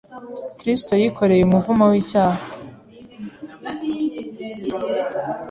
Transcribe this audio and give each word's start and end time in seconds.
Kristo 0.59 0.93
yikoreye 1.01 1.41
umuvumo 1.45 1.83
w’icyaha, 1.91 2.39